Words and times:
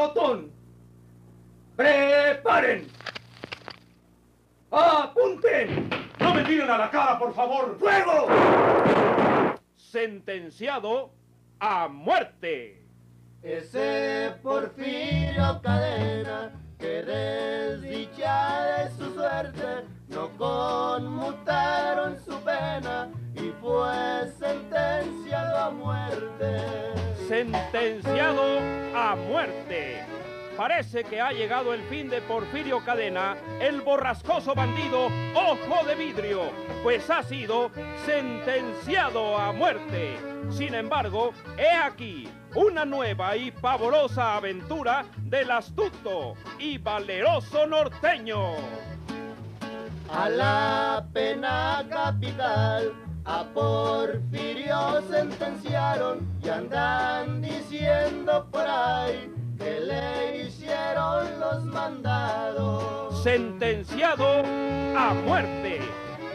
pelotón. 0.00 0.50
¡Preparen! 1.76 2.86
¡Apunten! 4.70 5.90
¡No 6.18 6.34
me 6.34 6.42
tiren 6.44 6.70
a 6.70 6.78
la 6.78 6.90
cara, 6.90 7.18
por 7.18 7.34
favor! 7.34 7.76
¡Fuego! 7.78 8.28
Sentenciado 9.76 11.12
a 11.58 11.88
muerte. 11.88 12.86
Ese 13.42 14.34
Porfirio 14.42 15.60
Cadena, 15.62 16.52
que 16.78 17.02
desdichada 17.02 18.84
de 18.84 18.90
su 18.96 19.14
suerte, 19.14 19.86
no 20.08 20.28
conmutaron 20.36 22.18
su 22.22 22.38
pena 22.42 23.10
y 23.34 23.50
fue 23.60 24.30
sentenciado 24.38 25.56
a 25.56 25.70
muerte. 25.70 26.99
Sentenciado 27.30 28.58
a 28.92 29.14
muerte. 29.14 30.04
Parece 30.56 31.04
que 31.04 31.20
ha 31.20 31.30
llegado 31.30 31.72
el 31.72 31.80
fin 31.84 32.10
de 32.10 32.20
Porfirio 32.22 32.84
Cadena, 32.84 33.36
el 33.60 33.82
borrascoso 33.82 34.52
bandido 34.52 35.06
Ojo 35.36 35.86
de 35.86 35.94
Vidrio, 35.94 36.50
pues 36.82 37.08
ha 37.08 37.22
sido 37.22 37.70
sentenciado 38.04 39.38
a 39.38 39.52
muerte. 39.52 40.18
Sin 40.50 40.74
embargo, 40.74 41.32
he 41.56 41.70
aquí 41.70 42.28
una 42.56 42.84
nueva 42.84 43.36
y 43.36 43.52
pavorosa 43.52 44.34
aventura 44.34 45.04
del 45.18 45.52
astuto 45.52 46.34
y 46.58 46.78
valeroso 46.78 47.64
norteño. 47.64 48.56
A 50.12 50.28
la 50.28 51.06
pena 51.12 51.86
capital, 51.88 52.92
a 53.24 53.44
Porfirio 53.54 55.02
sentenciaron 55.10 56.26
y 56.42 56.48
andan 56.48 57.42
diciendo 57.42 58.46
por 58.50 58.66
ahí 58.66 59.32
que 59.58 59.80
le 59.80 60.42
hicieron 60.42 61.38
los 61.38 61.64
mandados. 61.64 63.22
Sentenciado 63.22 64.42
a 64.96 65.14
muerte. 65.26 65.80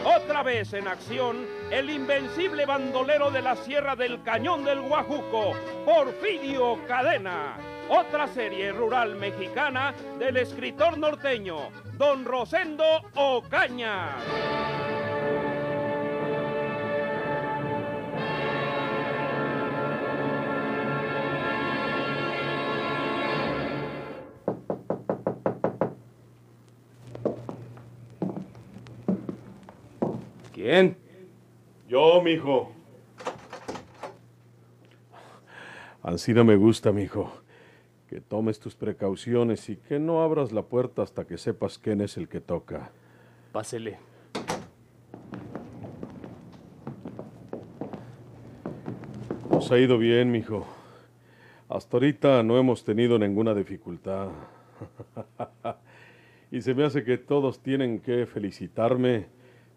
Otra 0.05 0.43
vez 0.43 0.73
en 0.73 0.87
acción, 0.87 1.47
el 1.71 1.89
invencible 1.89 2.67
bandolero 2.67 3.31
de 3.31 3.41
la 3.41 3.55
Sierra 3.55 3.95
del 3.95 4.21
Cañón 4.21 4.63
del 4.63 4.81
Guajuco, 4.81 5.53
Porfirio 5.83 6.77
Cadena. 6.87 7.57
Otra 7.89 8.27
serie 8.27 8.71
rural 8.71 9.15
mexicana 9.15 9.95
del 10.19 10.37
escritor 10.37 10.97
norteño, 10.99 11.69
don 11.97 12.23
Rosendo 12.23 12.85
Ocaña. 13.15 14.17
¿Quién? 30.65 30.97
Yo, 31.87 32.23
mijo. 32.23 32.71
Ansí 36.01 36.33
no 36.33 36.43
me 36.43 36.55
gusta, 36.55 36.91
mijo. 36.91 37.31
Que 38.09 38.19
tomes 38.19 38.59
tus 38.59 38.73
precauciones 38.73 39.69
y 39.69 39.75
que 39.75 39.99
no 39.99 40.23
abras 40.23 40.51
la 40.51 40.63
puerta 40.63 41.03
hasta 41.03 41.27
que 41.27 41.37
sepas 41.37 41.77
quién 41.77 42.01
es 42.01 42.17
el 42.17 42.27
que 42.27 42.41
toca. 42.41 42.89
Pásele. 43.51 43.99
Nos 49.51 49.71
ha 49.71 49.77
ido 49.77 49.99
bien, 49.99 50.31
mijo. 50.31 50.65
Hasta 51.69 51.97
ahorita 51.97 52.41
no 52.41 52.57
hemos 52.57 52.83
tenido 52.83 53.19
ninguna 53.19 53.53
dificultad. 53.53 54.29
y 56.51 56.59
se 56.59 56.73
me 56.73 56.85
hace 56.85 57.03
que 57.03 57.19
todos 57.19 57.59
tienen 57.59 57.99
que 57.99 58.25
felicitarme 58.25 59.35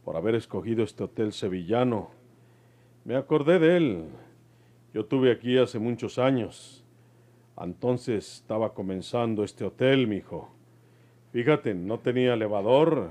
por 0.09 0.17
haber 0.17 0.37
escogido 0.37 0.85
este 0.85 1.05
hotel 1.05 1.35
sevillano. 1.35 2.09
Me 3.05 3.15
acordé 3.15 3.59
de 3.59 3.77
él. 3.77 4.05
Yo 4.95 5.05
tuve 5.05 5.31
aquí 5.31 5.59
hace 5.59 5.79
muchos 5.79 6.19
años. 6.19 6.83
Entonces 7.61 8.37
estaba 8.37 8.73
comenzando 8.73 9.45
este 9.45 9.67
hotel, 9.67 10.07
mijo. 10.07 10.49
Fíjate, 11.31 11.75
no 11.75 11.99
tenía 11.99 12.33
elevador. 12.33 13.11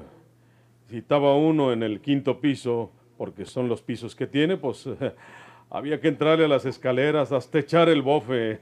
Si 0.87 0.97
estaba 0.97 1.35
uno 1.35 1.71
en 1.71 1.83
el 1.83 2.01
quinto 2.01 2.41
piso, 2.41 2.89
porque 3.15 3.45
son 3.45 3.69
los 3.69 3.83
pisos 3.83 4.15
que 4.15 4.25
tiene, 4.25 4.57
pues 4.57 4.89
había 5.69 6.01
que 6.01 6.07
entrarle 6.07 6.45
a 6.45 6.47
las 6.47 6.65
escaleras 6.65 7.31
hasta 7.31 7.59
echar 7.59 7.89
el 7.89 8.01
bofe. 8.01 8.59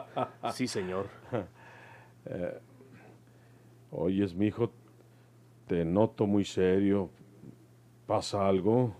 Sí, 0.52 0.68
señor. 0.68 1.06
Eh, 2.26 2.58
oyes, 3.92 4.34
mijo, 4.34 4.70
te 5.66 5.86
noto 5.86 6.26
muy 6.26 6.44
serio. 6.44 7.08
¿Pasa 8.08 8.48
algo? 8.48 8.94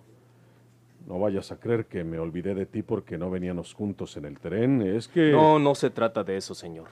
No 1.06 1.18
vayas 1.18 1.50
a 1.50 1.58
creer 1.58 1.86
que 1.86 2.04
me 2.04 2.18
olvidé 2.18 2.54
de 2.54 2.66
ti 2.66 2.82
porque 2.82 3.16
no 3.16 3.30
veníamos 3.30 3.72
juntos 3.72 4.18
en 4.18 4.26
el 4.26 4.38
tren. 4.38 4.82
Es 4.82 5.08
que... 5.08 5.32
No, 5.32 5.58
no 5.58 5.74
se 5.74 5.88
trata 5.88 6.22
de 6.24 6.36
eso, 6.36 6.54
señor. 6.54 6.88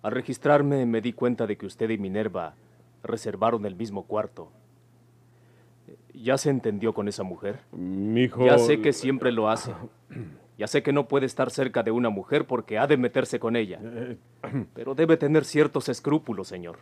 Al 0.00 0.12
registrarme 0.12 0.86
me 0.86 1.02
di 1.02 1.12
cuenta 1.12 1.46
de 1.46 1.58
que 1.58 1.66
usted 1.66 1.90
y 1.90 1.98
Minerva 1.98 2.54
reservaron 3.02 3.66
el 3.66 3.76
mismo 3.76 4.04
cuarto. 4.04 4.50
¿Ya 6.14 6.38
se 6.38 6.48
entendió 6.48 6.94
con 6.94 7.06
esa 7.06 7.22
mujer? 7.22 7.60
Mijo... 7.70 8.46
Ya 8.46 8.56
sé 8.56 8.80
que 8.80 8.94
siempre 8.94 9.30
lo 9.30 9.50
hace. 9.50 9.74
Ya 10.56 10.66
sé 10.66 10.82
que 10.82 10.92
no 10.92 11.08
puede 11.08 11.24
estar 11.24 11.50
cerca 11.50 11.82
de 11.82 11.90
una 11.90 12.10
mujer 12.10 12.46
porque 12.46 12.76
ha 12.76 12.86
de 12.86 12.98
meterse 12.98 13.40
con 13.40 13.56
ella. 13.56 13.80
Eh, 13.82 14.18
Pero 14.74 14.94
debe 14.94 15.16
tener 15.16 15.46
ciertos 15.46 15.88
escrúpulos, 15.88 16.48
señor. 16.48 16.80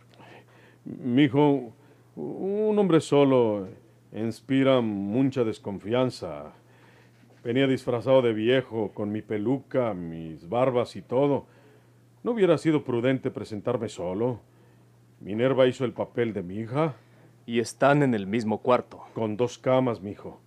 Mijo, 0.83 1.71
un 2.17 2.77
hombre 2.77 2.99
solo 2.99 3.69
inspira 4.13 4.81
mucha 4.81 5.43
desconfianza. 5.43 6.53
Venía 7.43 7.67
disfrazado 7.67 8.21
de 8.21 8.33
viejo, 8.33 8.91
con 8.93 9.11
mi 9.11 9.21
peluca, 9.21 9.93
mis 9.93 10.47
barbas 10.49 10.95
y 10.95 11.01
todo. 11.01 11.47
¿No 12.23 12.31
hubiera 12.31 12.57
sido 12.57 12.83
prudente 12.83 13.31
presentarme 13.31 13.87
solo? 13.87 14.41
Minerva 15.21 15.67
hizo 15.67 15.85
el 15.85 15.93
papel 15.93 16.33
de 16.33 16.43
mi 16.43 16.57
hija. 16.57 16.95
Y 17.45 17.59
están 17.59 18.03
en 18.03 18.13
el 18.13 18.27
mismo 18.27 18.61
cuarto. 18.61 19.01
Con 19.13 19.35
dos 19.35 19.57
camas, 19.57 20.01
mijo. 20.01 20.39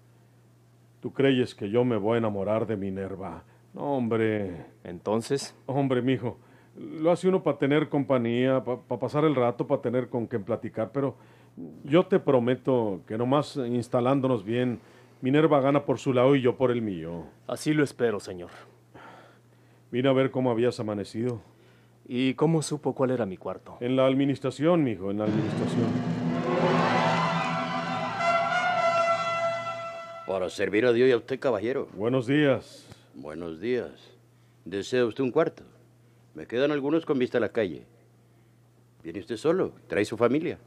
¿Tú 1.01 1.13
creyes 1.13 1.55
que 1.55 1.69
yo 1.69 1.85
me 1.85 1.97
voy 1.97 2.15
a 2.15 2.19
enamorar 2.19 2.67
de 2.67 2.77
Minerva? 2.77 3.43
No, 3.75 3.97
hombre. 3.97 4.67
Entonces, 4.85 5.57
Hombre, 5.67 6.01
mijo. 6.01 6.39
Lo 6.77 7.11
hace 7.11 7.29
uno 7.29 7.43
para 7.43 7.59
tener 7.59 7.89
compañía, 7.89 8.63
para 8.63 9.01
pasar 9.01 9.25
el 9.25 9.35
rato, 9.35 9.67
para 9.67 9.83
tener 9.83 10.09
con 10.09 10.27
quien 10.27 10.45
platicar, 10.45 10.91
pero 10.93 11.17
yo 11.85 12.07
te 12.07 12.19
prometo 12.19 13.01
que 13.07 13.19
nomás 13.19 13.57
instalándonos 13.57 14.45
bien, 14.45 14.81
Minerva 15.23 15.61
gana 15.61 15.85
por 15.85 15.99
su 15.99 16.13
lado 16.13 16.35
y 16.35 16.43
yo 16.43 16.57
por 16.57 16.73
el 16.73 16.83
mío. 16.83 17.27
así 17.47 17.73
lo 17.73 17.85
espero, 17.85 18.19
señor. 18.19 18.51
Vine 19.93 20.09
a 20.09 20.13
ver 20.13 20.33
cómo 20.33 20.51
habías 20.51 20.81
amanecido. 20.81 21.41
¿Y 22.09 22.35
cómo 22.35 22.61
supo 22.63 22.95
cuál 22.95 23.13
era 23.13 23.25
mi 23.25 23.37
cuarto? 23.37 23.77
En 23.81 23.95
la 23.95 24.07
administración, 24.07 24.83
mijo, 24.83 25.13
en 25.13 25.19
la 25.19 25.25
administración. 25.27 25.87
Para 30.27 30.51
servir 30.51 30.87
a 30.87 30.93
Dios 30.93 31.09
y 31.09 31.13
a 31.13 31.17
usted, 31.17 31.39
caballero. 31.39 31.89
Buenos 31.95 32.27
días. 32.27 32.85
Buenos 33.15 33.61
días. 33.61 33.93
¿Desea 34.65 35.05
usted 35.05 35.23
un 35.23 35.31
cuarto? 35.31 35.63
Me 36.35 36.47
quedan 36.47 36.73
algunos 36.73 37.07
con 37.07 37.19
vista 37.19 37.39
a 37.39 37.41
la 37.41 37.51
calle. 37.51 37.85
¿Viene 39.05 39.21
usted 39.21 39.37
solo? 39.37 39.73
¿Trae 39.87 40.05
su 40.05 40.17
familia? 40.17 40.59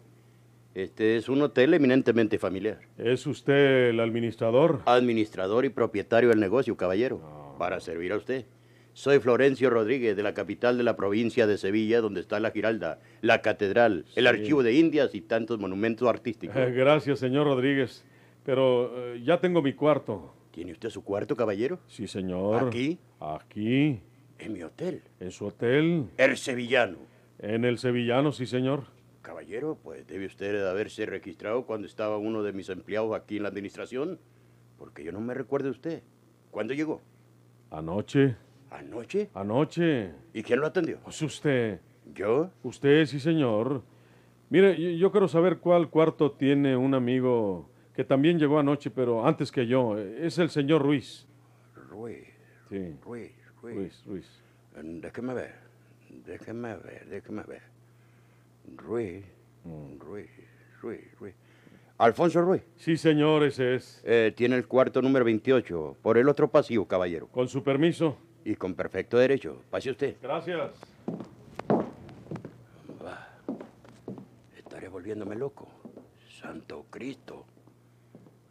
Este 0.76 1.16
es 1.16 1.30
un 1.30 1.42
hotel 1.42 1.74
eminentemente 1.74 2.38
familiar. 2.38 2.82
¿Es 2.98 3.26
usted 3.26 3.92
el 3.92 4.00
administrador? 4.02 4.82
Administrador 4.86 5.64
y 5.64 5.70
propietario 5.70 6.28
del 6.28 6.42
negocio, 6.42 6.76
caballero. 6.76 7.56
Para 7.58 7.80
servir 7.80 8.12
a 8.12 8.18
usted. 8.18 8.44
Soy 8.92 9.20
Florencio 9.20 9.70
Rodríguez, 9.70 10.18
de 10.18 10.24
la 10.24 10.34
capital 10.34 10.78
de 10.78 10.84
la 10.84 10.98
provincia 10.98 11.48
de 11.48 11.58
Sevilla, 11.58 12.02
donde 12.02 12.20
está 12.20 12.42
la 12.42 12.52
Giralda, 12.52 13.00
la 13.22 13.42
catedral, 13.42 14.04
el 14.18 14.28
archivo 14.28 14.64
de 14.64 14.74
Indias 14.74 15.16
y 15.16 15.22
tantos 15.22 15.60
monumentos 15.60 16.10
artísticos. 16.10 16.58
Eh, 16.58 16.72
gracias, 16.72 17.20
señor 17.20 17.46
Rodríguez. 17.48 18.04
Pero 18.44 18.92
eh, 19.14 19.22
ya 19.24 19.40
tengo 19.40 19.62
mi 19.62 19.72
cuarto. 19.72 20.34
¿Tiene 20.52 20.74
usted 20.74 20.90
su 20.90 21.06
cuarto, 21.06 21.38
caballero? 21.38 21.80
Sí, 21.88 22.06
señor. 22.06 22.68
¿Aquí? 22.68 23.00
Aquí. 23.22 24.02
En 24.40 24.52
mi 24.52 24.62
hotel. 24.62 25.02
En 25.22 25.32
su 25.32 25.46
hotel. 25.46 26.08
El 26.18 26.36
Sevillano. 26.36 26.98
En 27.40 27.64
el 27.64 27.78
Sevillano, 27.78 28.34
sí, 28.34 28.46
señor. 28.46 28.94
Caballero, 29.26 29.80
pues 29.82 30.06
debe 30.06 30.28
usted 30.28 30.68
haberse 30.68 31.06
registrado 31.08 31.66
cuando 31.66 31.88
estaba 31.88 32.20
uno 32.20 32.44
de 32.44 32.54
mis 32.54 32.70
empleados 32.70 33.16
aquí 33.16 33.38
en 33.38 33.44
la 33.44 33.50
administración, 33.50 34.20
porque 34.78 35.04
yo 35.04 35.12
no 35.12 35.20
me 35.20 35.34
recuerdo 35.34 35.66
de 35.66 35.72
usted. 35.72 36.04
¿Cuándo 36.52 36.76
llegó? 36.76 37.02
Anoche. 37.72 38.36
¿Anoche? 38.70 39.30
Anoche. 39.34 40.12
¿Y 40.32 40.44
quién 40.44 40.60
lo 40.60 40.68
atendió? 40.68 41.00
Pues 41.04 41.20
usted. 41.24 41.80
¿Yo? 42.14 42.52
Usted, 42.62 43.06
sí, 43.08 43.20
señor. 43.20 43.82
Mire, 44.52 44.80
yo, 44.80 44.92
yo 44.92 45.12
quiero 45.12 45.28
saber 45.28 45.58
cuál 45.58 45.90
cuarto 45.90 46.32
tiene 46.32 46.78
un 46.78 46.94
amigo 46.94 47.68
que 47.96 48.04
también 48.04 48.38
llegó 48.38 48.60
anoche, 48.60 48.92
pero 48.92 49.26
antes 49.26 49.52
que 49.52 49.66
yo. 49.66 49.98
Es 49.98 50.38
el 50.38 50.50
señor 50.52 50.84
Ruiz. 50.84 51.28
Ruiz, 51.90 52.28
Sí. 52.70 52.96
Ruiz, 53.04 53.32
Ruiz. 53.62 53.76
Ruiz, 53.76 54.04
Ruiz. 54.06 54.44
Eh, 54.76 54.82
Déjeme 54.84 55.34
ver. 55.34 55.56
déjeme 56.26 56.76
ver, 56.78 57.08
déjeme 57.10 57.42
ver. 57.44 57.75
Ruiz, 58.76 59.26
mm, 59.64 60.00
Ruiz, 60.00 60.30
Ruiz, 60.82 61.02
Ruiz. 61.20 61.36
Alfonso 61.98 62.42
Ruiz. 62.42 62.62
Sí, 62.76 62.98
señor, 62.98 63.44
ese 63.44 63.76
es. 63.76 64.02
Eh, 64.06 64.34
tiene 64.36 64.56
el 64.58 64.68
cuarto 64.68 65.02
número 65.02 65.24
28, 65.24 65.98
por 66.02 66.18
el 66.18 66.28
otro 66.28 66.50
pasillo, 66.50 66.86
caballero. 66.86 67.28
Con 67.28 67.48
su 67.48 67.64
permiso. 67.64 68.18
Y 68.44 68.56
con 68.56 68.76
perfecto 68.76 69.18
derecho. 69.18 69.62
Pase 69.72 69.92
usted. 69.92 70.18
Gracias. 70.22 70.72
estaré 74.58 74.90
volviéndome 74.90 75.36
loco. 75.36 75.70
Santo 76.42 76.86
Cristo. 76.90 77.46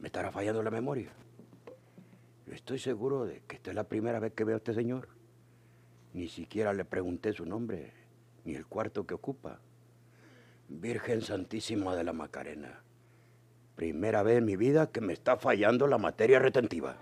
Me 0.01 0.09
estará 0.09 0.33
fallando 0.33 0.63
la 0.63 0.71
memoria. 0.71 1.11
Estoy 2.51 2.79
seguro 2.79 3.27
de 3.27 3.43
que 3.47 3.57
esta 3.57 3.71
es 3.71 3.77
la 3.77 3.85
primera 3.85 4.21
vez 4.21 4.33
que 4.33 4.45
veo 4.45 4.57
a 4.57 4.59
este 4.59 4.73
señor. 4.73 5.09
Ni 6.15 6.29
siquiera 6.29 6.73
le 6.73 6.85
pregunté 6.85 7.33
su 7.35 7.45
nombre, 7.45 7.93
ni 8.45 8.55
el 8.55 8.67
cuarto 8.67 9.07
que 9.07 9.15
ocupa. 9.15 9.61
Virgen 10.69 11.23
Santísima 11.23 11.95
de 11.95 12.05
la 12.05 12.13
Macarena. 12.13 12.83
Primera 13.77 14.23
vez 14.23 14.39
en 14.39 14.45
mi 14.45 14.57
vida 14.57 14.91
que 14.91 15.01
me 15.01 15.13
está 15.13 15.37
fallando 15.37 15.87
la 15.87 15.99
materia 15.99 16.39
retentiva. 16.39 16.97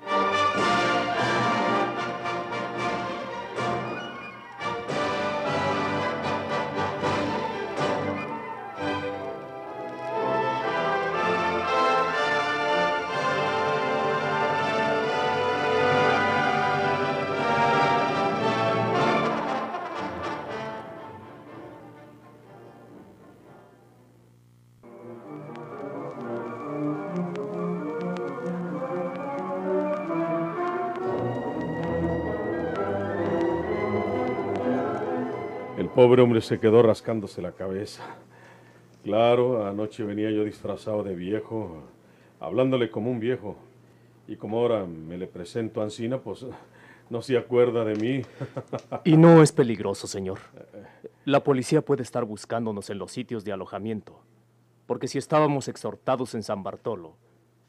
Pobre 35.94 36.22
hombre 36.22 36.40
se 36.40 36.58
quedó 36.58 36.82
rascándose 36.82 37.42
la 37.42 37.52
cabeza. 37.52 38.02
Claro, 39.04 39.66
anoche 39.66 40.04
venía 40.04 40.30
yo 40.30 40.44
disfrazado 40.44 41.02
de 41.02 41.14
viejo, 41.14 41.82
hablándole 42.40 42.90
como 42.90 43.10
un 43.10 43.20
viejo. 43.20 43.56
Y 44.28 44.36
como 44.36 44.58
ahora 44.58 44.84
me 44.84 45.18
le 45.18 45.26
presento 45.26 45.80
a 45.80 45.84
Ancina, 45.84 46.18
pues 46.18 46.46
no 47.10 47.20
se 47.20 47.36
acuerda 47.36 47.84
de 47.84 47.96
mí. 47.96 48.22
Y 49.04 49.16
no 49.16 49.42
es 49.42 49.52
peligroso, 49.52 50.06
señor. 50.06 50.38
La 51.24 51.42
policía 51.42 51.82
puede 51.82 52.02
estar 52.02 52.24
buscándonos 52.24 52.88
en 52.90 52.98
los 52.98 53.12
sitios 53.12 53.44
de 53.44 53.52
alojamiento. 53.52 54.20
Porque 54.86 55.08
si 55.08 55.18
estábamos 55.18 55.68
exhortados 55.68 56.34
en 56.34 56.42
San 56.42 56.62
Bartolo, 56.62 57.16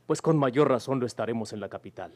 pues 0.05 0.21
con 0.21 0.37
mayor 0.37 0.69
razón 0.69 0.99
lo 0.99 1.05
estaremos 1.05 1.53
en 1.53 1.59
la 1.59 1.69
capital. 1.69 2.11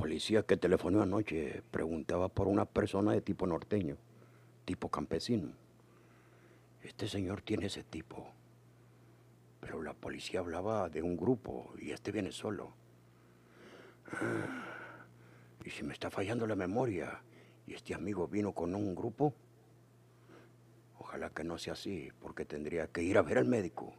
Policía 0.00 0.42
que 0.44 0.56
telefonó 0.56 1.02
anoche 1.02 1.62
preguntaba 1.70 2.30
por 2.30 2.48
una 2.48 2.64
persona 2.64 3.12
de 3.12 3.20
tipo 3.20 3.46
norteño, 3.46 3.98
tipo 4.64 4.88
campesino. 4.88 5.52
Este 6.82 7.06
señor 7.06 7.42
tiene 7.42 7.66
ese 7.66 7.84
tipo. 7.84 8.26
Pero 9.60 9.82
la 9.82 9.92
policía 9.92 10.40
hablaba 10.40 10.88
de 10.88 11.02
un 11.02 11.18
grupo 11.18 11.74
y 11.78 11.90
este 11.90 12.12
viene 12.12 12.32
solo. 12.32 12.72
Ah, 14.10 14.64
y 15.66 15.68
si 15.68 15.82
me 15.82 15.92
está 15.92 16.08
fallando 16.10 16.46
la 16.46 16.56
memoria 16.56 17.20
y 17.66 17.74
este 17.74 17.92
amigo 17.92 18.26
vino 18.26 18.52
con 18.52 18.74
un 18.74 18.94
grupo, 18.94 19.34
ojalá 20.98 21.28
que 21.28 21.44
no 21.44 21.58
sea 21.58 21.74
así, 21.74 22.08
porque 22.22 22.46
tendría 22.46 22.86
que 22.86 23.02
ir 23.02 23.18
a 23.18 23.22
ver 23.22 23.36
al 23.36 23.46
médico. 23.46 23.92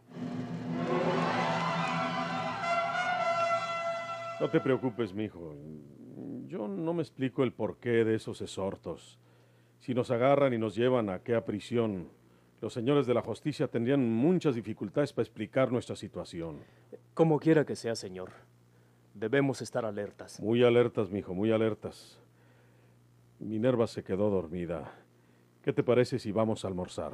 No 4.42 4.50
te 4.50 4.60
preocupes, 4.60 5.14
mijo. 5.14 5.54
Yo 6.48 6.68
no 6.68 6.96
me 6.96 7.04
explico 7.04 7.44
el 7.44 7.54
porqué 7.54 8.04
de 8.04 8.16
esos 8.16 8.42
exhortos. 8.42 9.20
Si 9.78 9.94
nos 9.94 10.10
agarran 10.10 10.52
y 10.52 10.58
nos 10.58 10.74
llevan 10.74 11.10
a 11.10 11.14
aquella 11.14 11.46
prisión, 11.46 12.10
los 12.60 12.74
señores 12.74 13.06
de 13.06 13.14
la 13.14 13.22
justicia 13.22 13.68
tendrían 13.68 14.04
muchas 14.04 14.56
dificultades 14.56 15.14
para 15.14 15.26
explicar 15.26 15.72
nuestra 15.72 15.96
situación. 15.96 16.64
Como 17.14 17.40
quiera 17.40 17.68
que 17.68 17.76
sea, 17.76 17.96
señor. 17.96 18.32
Debemos 19.14 19.62
estar 19.62 19.86
alertas. 19.86 20.40
Muy 20.42 20.64
alertas, 20.64 21.12
mijo, 21.12 21.36
muy 21.36 21.52
alertas. 21.52 22.20
Minerva 23.38 23.86
se 23.86 24.04
quedó 24.04 24.32
dormida. 24.32 24.92
¿Qué 25.62 25.72
te 25.72 25.84
parece 25.84 26.18
si 26.18 26.32
vamos 26.32 26.66
a 26.66 26.68
almorzar? 26.68 27.14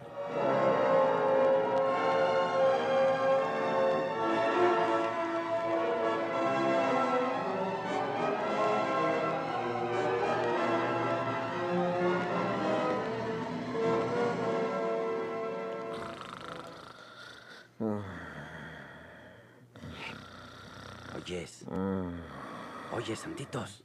Oye, 22.91 23.15
Santitos. 23.15 23.83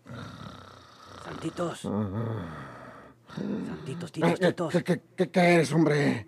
Santitos. 1.25 1.81
Santitos, 1.81 4.13
tirichitos. 4.13 4.73
¿Qué, 4.73 5.01
qué, 5.17 5.31
qué, 5.31 5.41
eres, 5.41 5.73
hombre? 5.73 6.27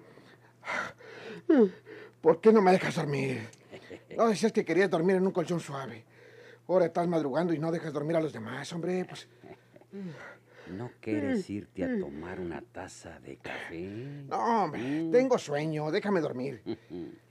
¿Por 2.21 2.41
qué 2.41 2.53
no 2.53 2.62
me 2.62 2.73
dejas 2.73 2.97
dormir? 2.97 3.49
No 4.17 4.29
decías 4.29 4.53
que 4.53 4.65
querías 4.65 4.89
dormir 4.89 5.17
en 5.17 5.27
un 5.27 5.33
colchón 5.33 5.59
suave. 5.59 6.05
Ahora 6.69 6.87
estás 6.87 7.09
madrugando 7.09 7.53
y 7.53 7.59
no 7.59 7.73
dejas 7.73 7.93
dormir 7.93 8.17
a 8.17 8.21
los 8.21 8.33
demás, 8.33 8.73
hombre. 8.73 9.05
Pues. 9.05 9.29
¿No 10.71 10.93
quieres 11.01 11.51
irte 11.51 11.85
a 11.85 11.99
tomar 11.99 12.39
una 12.39 12.62
taza 12.62 13.19
de 13.21 13.39
café? 13.39 13.81
No, 14.29 14.65
hombre, 14.65 14.81
mm. 14.81 15.11
tengo 15.11 15.37
sueño. 15.37 15.91
Déjame 15.91 16.21
dormir. 16.21 16.62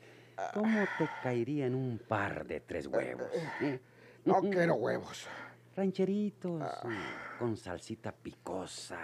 ¿Cómo 0.53 0.85
te 0.97 1.09
caería 1.21 1.67
en 1.67 1.75
un 1.75 1.99
par 1.99 2.45
de 2.45 2.59
tres 2.59 2.87
huevos? 2.87 3.27
¿Eh? 3.61 3.79
No 4.25 4.39
quiero 4.39 4.75
huevos. 4.75 5.27
Rancheritos, 5.75 6.61
ah. 6.61 7.35
con 7.37 7.57
salsita 7.57 8.13
picosa, 8.13 9.01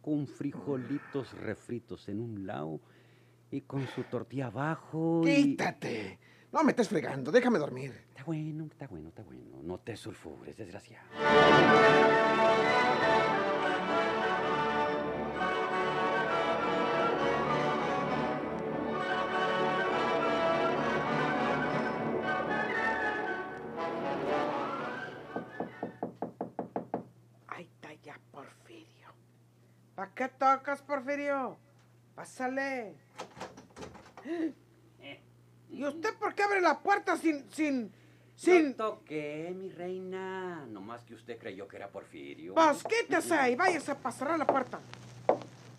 con 0.00 0.28
frijolitos 0.28 1.32
refritos 1.32 2.08
en 2.08 2.20
un 2.20 2.46
lado 2.46 2.78
y 3.50 3.62
con 3.62 3.84
su 3.88 4.04
tortilla 4.04 4.46
abajo. 4.46 5.22
¡Quítate! 5.24 6.20
No 6.52 6.62
me 6.62 6.70
estés 6.70 6.88
fregando, 6.88 7.32
déjame 7.32 7.58
dormir. 7.58 8.04
Está 8.10 8.22
bueno, 8.22 8.66
está 8.66 8.86
bueno, 8.86 9.08
está 9.08 9.24
bueno. 9.24 9.60
No 9.64 9.80
te 9.80 9.96
sulfures, 9.96 10.56
desgraciado. 10.56 11.08
Qué 30.28 30.34
tocas, 30.38 30.82
Porfirio? 30.82 31.58
Pásale. 32.14 32.94
¿Y 35.70 35.84
usted 35.84 36.14
por 36.18 36.34
qué 36.34 36.44
abre 36.44 36.60
la 36.60 36.80
puerta 36.80 37.16
sin... 37.16 37.44
sin... 37.50 37.92
sin... 38.34 38.68
No 38.70 38.74
toqué, 38.74 39.54
mi 39.56 39.70
reina. 39.70 40.64
Nomás 40.66 41.04
que 41.04 41.14
usted 41.14 41.38
creyó 41.38 41.68
que 41.68 41.76
era 41.76 41.90
Porfirio. 41.90 42.54
Pues 42.54 42.84
quítese 42.84 43.50
y 43.50 43.56
váyase 43.56 43.92
a 43.92 43.98
pasar 43.98 44.38
la 44.38 44.46
puerta. 44.46 44.80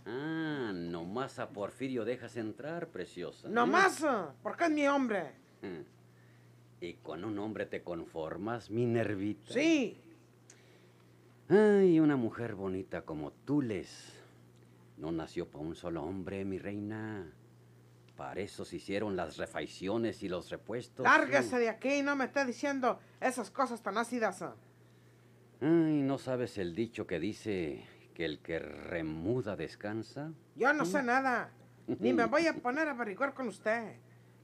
Ah, 0.05 0.71
nomás 0.73 1.39
a 1.39 1.49
Porfirio 1.49 2.05
dejas 2.05 2.35
entrar, 2.37 2.89
preciosa. 2.89 3.47
Nomás, 3.47 4.05
porque 4.43 4.65
es 4.65 4.71
mi 4.71 4.87
hombre. 4.87 5.31
¿Y 6.81 6.93
con 6.95 7.23
un 7.23 7.39
hombre 7.39 7.65
te 7.65 7.81
conformas, 7.81 8.69
mi 8.69 8.85
nervita? 8.85 9.53
Sí. 9.53 9.99
Ay, 11.49 11.99
una 11.99 12.15
mujer 12.15 12.53
bonita 12.53 13.03
como 13.03 13.31
tú 13.31 13.61
les 13.61 14.13
no 14.97 15.11
nació 15.11 15.49
para 15.49 15.63
un 15.63 15.75
solo 15.75 16.03
hombre, 16.03 16.45
mi 16.45 16.57
reina. 16.57 17.31
Para 18.15 18.39
eso 18.39 18.63
se 18.63 18.77
hicieron 18.77 19.15
las 19.15 19.37
refacciones 19.37 20.23
y 20.23 20.29
los 20.29 20.49
repuestos. 20.49 21.03
Lárguese 21.03 21.59
de 21.59 21.69
aquí, 21.69 22.01
no 22.01 22.15
me 22.15 22.25
esté 22.25 22.45
diciendo 22.45 22.99
esas 23.19 23.51
cosas 23.51 23.81
tan 23.81 23.97
ácidas. 23.97 24.41
Ay, 25.61 26.01
¿no 26.01 26.17
sabes 26.17 26.57
el 26.57 26.75
dicho 26.75 27.05
que 27.07 27.19
dice 27.19 27.85
que 28.13 28.25
el 28.25 28.39
que 28.39 28.59
remuda 28.59 29.55
descansa? 29.57 30.31
Yo 30.55 30.71
no 30.71 30.85
sé 30.85 31.03
nada, 31.03 31.51
ni 31.87 32.13
me 32.13 32.25
voy 32.25 32.47
a 32.47 32.53
poner 32.61 32.87
a 32.87 32.91
averiguar 32.91 33.33
con 33.33 33.49
usted. 33.49 33.97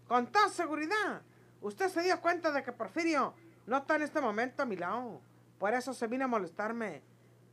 Con 0.08 0.28
toda 0.28 0.50
seguridad, 0.50 1.22
usted 1.62 1.88
se 1.88 2.02
dio 2.04 2.20
cuenta 2.20 2.52
de 2.52 2.64
que 2.64 2.74
Porfirio 2.74 3.34
no 3.68 3.78
está 3.78 3.96
en 3.96 4.02
este 4.02 4.20
momento 4.20 4.64
a 4.64 4.66
mi 4.66 4.76
lado. 4.76 5.22
Por 5.58 5.74
eso 5.74 5.94
se 5.94 6.08
vino 6.08 6.26
a 6.26 6.28
molestarme. 6.28 7.02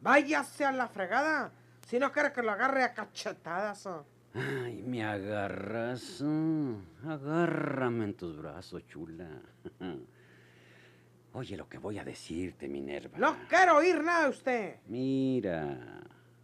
Váyase 0.00 0.64
a 0.64 0.72
la 0.72 0.88
fregada. 0.88 1.52
Si 1.88 1.98
no 1.98 2.12
quiere 2.12 2.32
que 2.34 2.42
lo 2.42 2.50
agarre 2.50 2.84
a 2.84 2.92
cachetadas. 2.92 3.86
oh. 3.86 4.04
Ay, 4.34 4.82
me 4.82 5.02
agarras. 5.02 6.22
ah, 6.22 7.14
Agárrame 7.14 8.04
en 8.04 8.12
tus 8.14 8.36
brazos, 8.36 8.86
chula. 8.86 9.40
Oye 11.32 11.56
lo 11.56 11.66
que 11.66 11.78
voy 11.78 11.96
a 11.98 12.04
decirte, 12.04 12.68
Minerva. 12.68 13.16
No 13.16 13.34
quiero 13.48 13.78
oír 13.78 14.04
nada 14.04 14.24
de 14.24 14.28
usted. 14.28 14.76
Mira, 14.86 16.02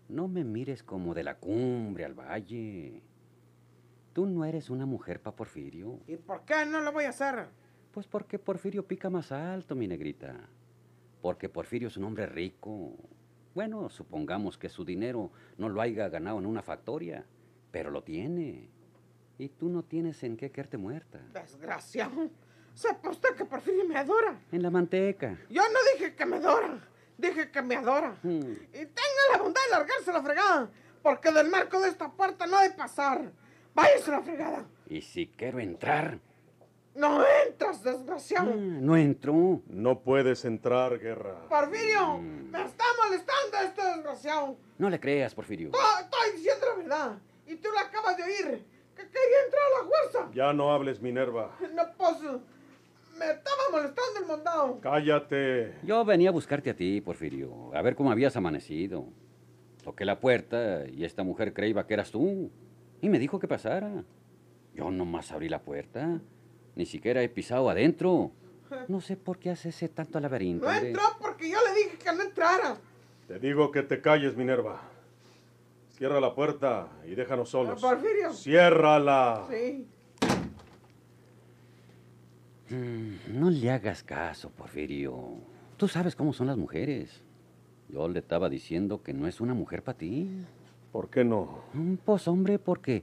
no 0.09 0.29
me 0.29 0.45
mires 0.45 0.83
como 0.83 1.13
de 1.13 1.25
la 1.25 1.35
cumbre 1.37 2.07
al 2.07 2.15
valle. 2.15 3.03
Tú 4.15 4.25
no 4.25 4.47
eres 4.47 4.71
una 4.71 4.87
mujer 4.87 5.21
pa' 5.21 5.37
Porfirio. 5.37 6.01
¿Y 6.07 6.17
por 6.17 6.47
qué 6.47 6.65
no 6.65 6.81
lo 6.81 6.91
voy 6.91 7.05
a 7.05 7.11
hacer? 7.11 7.49
Pues 7.93 8.07
porque 8.07 8.39
Porfirio 8.39 8.87
pica 8.87 9.11
más 9.11 9.31
alto, 9.31 9.75
mi 9.75 9.87
negrita. 9.87 10.37
Porque 11.21 11.51
Porfirio 11.51 11.89
es 11.89 11.99
un 11.99 12.05
hombre 12.05 12.25
rico. 12.25 12.97
Bueno, 13.55 13.89
supongamos 13.89 14.59
que 14.59 14.69
su 14.69 14.85
dinero 14.85 15.31
no 15.59 15.69
lo 15.69 15.81
haya 15.81 16.09
ganado 16.09 16.39
en 16.39 16.47
una 16.47 16.63
factoria, 16.63 17.25
pero 17.71 17.91
lo 17.91 18.03
tiene. 18.03 18.69
Y 19.39 19.49
tú 19.49 19.69
no 19.69 19.85
tienes 19.85 20.23
en 20.25 20.37
qué 20.37 20.51
quedarte 20.51 20.77
muerta. 20.77 21.21
Desgraciado. 21.33 22.31
Sepa 22.75 23.11
usted 23.11 23.37
que 23.37 23.45
Porfirio 23.45 23.85
me 23.87 23.97
adora. 23.97 24.41
En 24.51 24.63
la 24.63 24.71
manteca. 24.71 25.39
Yo 25.49 25.63
no 25.63 25.79
dije 25.93 26.15
que 26.17 26.27
me 26.27 26.37
adora. 26.37 26.81
Dije 27.17 27.51
que 27.51 27.63
me 27.63 27.77
adora. 27.77 28.17
Hmm. 28.23 28.41
Y 28.41 28.73
tenga 28.73 29.23
la 29.33 29.39
bondad 29.39 29.61
de 29.67 29.71
largarse 29.71 30.13
la 30.13 30.23
fregada. 30.23 30.71
Porque 31.01 31.31
del 31.31 31.49
marco 31.49 31.81
de 31.81 31.91
esta 31.91 32.11
puerta 32.11 32.47
no 32.47 32.57
ha 32.57 32.65
de 32.65 32.71
pasar. 32.71 33.31
Váyase 33.73 34.11
la 34.11 34.21
fregada. 34.23 34.67
Y 34.89 35.01
si 35.01 35.29
quiero 35.29 35.61
entrar, 35.61 36.19
No 36.95 37.25
entras, 37.47 37.83
desgraciado. 37.83 38.51
ah, 38.53 38.57
no 38.57 38.97
entro. 38.97 39.61
No 39.67 40.01
puedes 40.01 40.45
entrar, 40.45 40.99
guerra. 40.99 41.49
Porfirio, 41.49 42.19
me 42.19 42.65
está 42.65 42.85
molestando 43.05 43.57
este 43.65 43.83
desgraciado. 43.97 44.57
No 44.79 44.89
le 44.89 45.01
creas, 45.01 45.35
Porfirio. 45.35 45.71
To- 45.71 45.79
Estoy 46.01 46.37
diciendo 46.37 46.67
la 46.69 46.75
verdad. 46.77 47.19
Y 47.47 47.57
tú 47.57 47.69
lo 47.73 47.79
acabas 47.81 48.17
de 48.17 48.23
oír. 48.23 48.65
Que 48.95 49.03
quería 49.03 49.45
entrar 49.45 49.63
a 49.65 49.83
la 49.83 49.89
fuerza. 49.89 50.31
Ya 50.35 50.53
no 50.53 50.73
hables, 50.73 51.01
Minerva. 51.03 51.57
No 51.75 51.83
puedo. 51.97 52.41
Me 53.19 53.27
estaba 53.31 53.63
molestando 53.73 54.21
el 54.21 54.27
mondado. 54.27 54.81
Cállate. 54.81 55.75
Yo 55.83 56.05
venía 56.05 56.29
a 56.29 56.33
buscarte 56.33 56.71
a 56.71 56.75
ti, 56.77 57.01
Porfirio, 57.01 57.75
a 57.75 57.83
ver 57.83 57.97
cómo 57.97 58.11
habías 58.13 58.37
amanecido. 58.37 59.07
Toqué 59.83 60.05
la 60.05 60.19
puerta 60.21 60.85
y 60.89 61.05
esta 61.05 61.23
mujer 61.25 61.53
creía 61.53 61.85
que 61.87 61.95
eras 61.95 62.11
tú. 62.13 62.51
Y 63.01 63.09
me 63.09 63.19
dijo 63.19 63.39
que 63.41 63.49
pasara. 63.49 64.05
Yo 64.75 64.91
nomás 64.91 65.31
abrí 65.33 65.49
la 65.49 65.61
puerta. 65.61 66.21
Ni 66.77 66.87
siquiera 66.87 67.23
he 67.23 67.29
pisado 67.29 67.69
adentro. 67.71 68.31
No 68.89 69.01
sé 69.01 69.17
por 69.17 69.39
qué 69.39 69.51
hace 69.51 69.69
ese 69.69 69.89
tanto 69.89 70.19
laberinto. 70.21 70.65
No 70.67 70.73
hombre. 70.73 70.89
entró 70.89 71.03
porque 71.21 71.49
yo 71.49 71.59
le 71.69 71.75
dije 71.85 71.99
que 71.99 72.13
no 72.13 72.23
entrara. 72.23 72.77
Te 73.29 73.39
digo 73.39 73.71
que 73.71 73.83
te 73.83 74.01
calles, 74.01 74.37
Minerva. 74.37 74.81
Cierra 75.91 76.21
la 76.21 76.35
puerta 76.35 76.89
y 77.07 77.15
déjanos 77.15 77.51
solos. 77.51 77.81
Porfirio. 77.81 78.33
Ciérrala. 78.33 79.47
Sí. 79.49 79.87
Mm, 82.71 83.39
No 83.39 83.51
le 83.51 83.71
hagas 83.71 84.03
caso, 84.03 84.51
Porfirio. 84.51 85.15
Tú 85.77 85.89
sabes 85.89 86.17
cómo 86.17 86.33
son 86.33 86.47
las 86.49 86.57
mujeres. 86.57 87.23
Yo 87.89 88.09
le 88.09 88.19
estaba 88.21 88.49
diciendo 88.49 89.03
que 89.03 89.13
no 89.13 89.27
es 89.29 89.41
una 89.41 89.55
mujer 89.55 89.83
para 89.83 89.99
ti. 89.99 90.31
¿Por 90.93 91.11
qué 91.11 91.25
no? 91.25 91.63
Mm, 91.75 91.95
Pues 92.05 92.27
hombre, 92.29 92.59
porque 92.59 93.03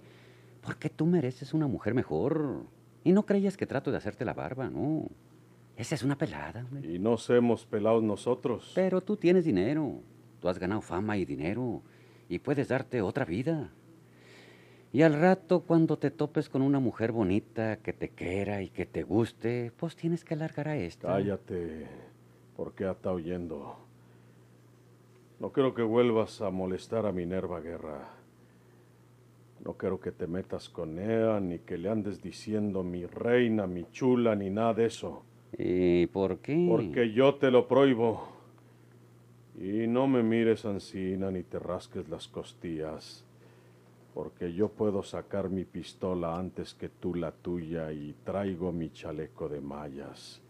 porque 0.62 0.90
tú 0.90 1.06
mereces 1.06 1.54
una 1.54 1.68
mujer 1.68 1.94
mejor. 1.94 2.64
Y 3.04 3.12
no 3.12 3.26
creías 3.26 3.58
que 3.58 3.66
trato 3.66 3.92
de 3.92 3.98
hacerte 3.98 4.26
la 4.26 4.34
barba, 4.34 4.70
no. 4.70 5.08
Esa 5.76 5.96
es 5.96 6.04
una 6.04 6.18
pelada, 6.18 6.66
hombre. 6.70 6.94
Y 6.94 7.00
nos 7.00 7.30
hemos 7.30 7.66
pelado 7.66 8.02
nosotros. 8.02 8.72
Pero 8.76 9.02
tú 9.02 9.18
tienes 9.18 9.46
dinero. 9.46 10.02
Tú 10.40 10.48
has 10.48 10.60
ganado 10.60 10.82
fama 10.82 11.18
y 11.18 11.26
dinero. 11.26 11.82
Y 12.30 12.40
puedes 12.40 12.68
darte 12.68 13.02
otra 13.02 13.26
vida. 13.26 13.72
Y 14.94 15.04
al 15.04 15.14
rato, 15.14 15.62
cuando 15.62 15.98
te 15.98 16.12
topes 16.12 16.50
con 16.50 16.62
una 16.62 16.80
mujer 16.80 17.12
bonita 17.12 17.78
que 17.78 17.94
te 17.94 18.10
quiera 18.10 18.62
y 18.62 18.70
que 18.70 18.86
te 18.86 19.04
guste, 19.04 19.72
pues 19.78 19.96
tienes 19.96 20.26
que 20.26 20.34
alargar 20.34 20.68
a 20.68 20.76
esta. 20.76 21.08
Cállate. 21.08 21.88
¿Por 22.58 22.74
qué 22.74 22.90
está 22.90 23.12
oyendo? 23.12 23.78
No 25.40 25.52
quiero 25.52 25.74
que 25.74 25.82
vuelvas 25.82 26.42
a 26.42 26.52
molestar 26.52 27.06
a 27.06 27.12
Minerva 27.12 27.62
Guerra. 27.62 28.10
No 29.64 29.74
quiero 29.74 30.00
que 30.00 30.12
te 30.12 30.26
metas 30.26 30.70
con 30.70 30.98
ella, 30.98 31.40
ni 31.40 31.60
que 31.60 31.78
le 31.78 31.90
andes 31.90 32.22
diciendo 32.22 32.84
mi 32.84 33.06
reina, 33.06 33.68
mi 33.68 33.86
chula, 33.92 34.36
ni 34.36 34.50
nada 34.50 34.74
de 34.74 34.86
eso. 34.86 35.24
¿Y 35.58 36.08
por 36.08 36.40
qué? 36.40 36.66
Porque 36.68 37.12
yo 37.12 37.36
te 37.36 37.52
lo 37.52 37.68
prohíbo. 37.68 38.28
Y 39.60 39.86
no 39.88 40.08
me 40.08 40.24
mires 40.24 40.66
ansina 40.66 41.30
ni 41.30 41.44
te 41.44 41.60
rasques 41.60 42.10
las 42.10 42.28
costillas. 42.28 43.24
Porque 44.16 44.52
yo 44.54 44.70
puedo 44.70 45.04
sacar 45.04 45.50
mi 45.50 45.64
pistola 45.64 46.36
antes 46.36 46.74
que 46.74 46.90
tú 46.90 47.14
la 47.14 47.32
tuya 47.32 47.92
y 47.92 48.16
traigo 48.24 48.72
mi 48.72 48.90
chaleco 48.90 49.48
de 49.48 49.62
mallas. 49.62 50.42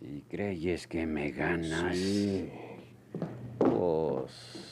¿Y 0.00 0.20
creyes 0.22 0.86
que 0.86 1.06
me 1.06 1.30
ganas? 1.30 1.96
Sí. 1.96 2.50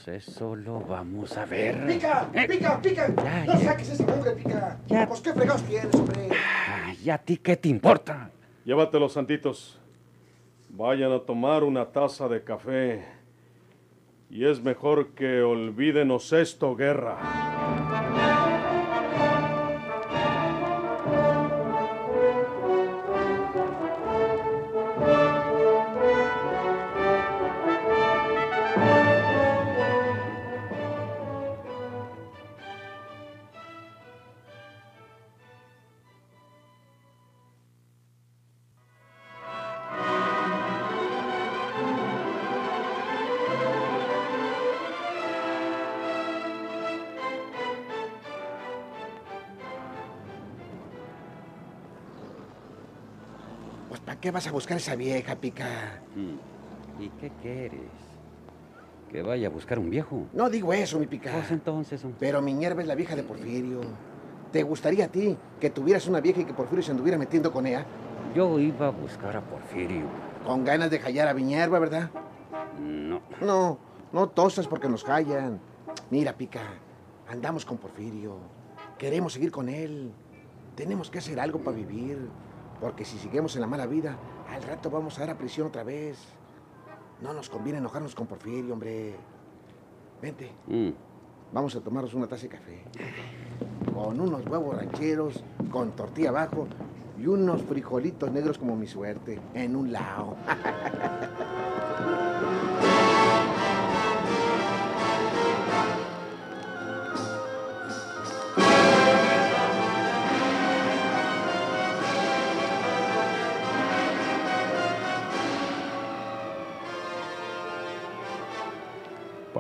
Eso 0.06 0.56
lo 0.56 0.80
vamos 0.80 1.36
a 1.36 1.44
ver. 1.46 1.86
¡Pica! 1.86 2.28
Eh, 2.34 2.46
¡Pica! 2.48 2.80
¡Pica! 2.80 3.06
Ya, 3.16 3.44
¡No 3.46 3.52
ya. 3.54 3.58
saques 3.60 3.90
esa 3.90 4.04
mugre, 4.04 4.32
pica! 4.32 4.78
Ya. 4.86 5.06
Pues 5.06 5.20
qué 5.20 5.32
fregados 5.32 5.62
tienes, 5.64 5.94
hombre. 5.94 6.28
Ay, 6.68 6.98
¿y 7.04 7.10
a 7.10 7.18
ti 7.18 7.36
qué 7.36 7.56
te 7.56 7.68
importa? 7.68 8.30
Llévatelos, 8.64 9.12
santitos. 9.12 9.78
Vayan 10.68 11.12
a 11.12 11.20
tomar 11.20 11.64
una 11.64 11.86
taza 11.86 12.28
de 12.28 12.42
café. 12.44 13.04
Y 14.30 14.44
es 14.46 14.62
mejor 14.62 15.08
que 15.14 15.42
olvídenos 15.42 16.32
esto, 16.32 16.76
guerra. 16.76 17.18
¿Para 54.20 54.22
qué 54.22 54.30
vas 54.32 54.46
a 54.48 54.52
buscar 54.52 54.74
a 54.74 54.78
esa 54.78 54.96
vieja, 54.96 55.34
pica? 55.36 56.02
Mm. 56.14 57.02
¿Y 57.02 57.08
qué 57.20 57.32
quieres? 57.40 57.80
¿Que 59.10 59.22
vaya 59.22 59.48
a 59.48 59.50
buscar 59.50 59.78
un 59.78 59.88
viejo? 59.88 60.26
No 60.34 60.50
digo 60.50 60.74
eso, 60.74 60.98
mi 60.98 61.06
pica. 61.06 61.32
Pues 61.32 61.50
entonces, 61.50 62.04
hombre. 62.04 62.18
Pero 62.20 62.42
Minerva 62.42 62.82
es 62.82 62.86
la 62.86 62.94
vieja 62.94 63.16
de 63.16 63.22
Porfirio. 63.22 63.80
¿Te 64.52 64.62
gustaría 64.62 65.06
a 65.06 65.08
ti 65.08 65.38
que 65.58 65.70
tuvieras 65.70 66.06
una 66.06 66.20
vieja 66.20 66.42
y 66.42 66.44
que 66.44 66.52
Porfirio 66.52 66.82
se 66.82 66.90
anduviera 66.90 67.16
metiendo 67.16 67.50
con 67.50 67.66
ella? 67.66 67.86
yo 68.34 68.60
iba 68.60 68.88
a 68.88 68.90
buscar 68.90 69.36
a 69.36 69.40
Porfirio. 69.40 70.04
Con 70.46 70.64
ganas 70.64 70.90
de 70.90 71.00
callar 71.00 71.26
a 71.26 71.34
Minerva, 71.34 71.78
¿verdad? 71.78 72.10
No. 72.78 73.22
No, 73.40 73.78
no 74.12 74.28
tosas 74.28 74.68
porque 74.68 74.88
nos 74.88 75.02
callan. 75.02 75.58
Mira, 76.10 76.34
pica, 76.34 76.60
andamos 77.28 77.64
con 77.64 77.78
Porfirio. 77.78 78.36
Queremos 78.98 79.32
seguir 79.32 79.50
con 79.50 79.68
él. 79.68 80.12
Tenemos 80.76 81.10
que 81.10 81.18
hacer 81.18 81.40
algo 81.40 81.58
para 81.60 81.76
vivir. 81.76 82.28
Porque 82.80 83.04
si 83.04 83.18
seguimos 83.18 83.54
en 83.56 83.60
la 83.60 83.66
mala 83.66 83.86
vida, 83.86 84.16
al 84.48 84.62
rato 84.62 84.90
vamos 84.90 85.16
a 85.18 85.20
dar 85.22 85.30
a 85.30 85.38
prisión 85.38 85.66
otra 85.68 85.82
vez. 85.84 86.18
No 87.20 87.32
nos 87.34 87.50
conviene 87.50 87.78
enojarnos 87.78 88.14
con 88.14 88.26
Porfirio, 88.26 88.72
hombre. 88.72 89.14
Vente, 90.22 90.50
Mm. 90.66 90.90
vamos 91.52 91.74
a 91.76 91.80
tomarnos 91.80 92.14
una 92.14 92.26
taza 92.26 92.42
de 92.44 92.48
café. 92.48 92.82
Con 93.92 94.20
unos 94.20 94.46
huevos 94.46 94.76
rancheros, 94.76 95.42
con 95.70 95.92
tortilla 95.92 96.30
abajo 96.30 96.66
y 97.18 97.26
unos 97.26 97.62
frijolitos 97.62 98.30
negros 98.30 98.56
como 98.58 98.76
mi 98.76 98.86
suerte, 98.86 99.38
en 99.54 99.76
un 99.76 99.92
lado. 99.92 100.36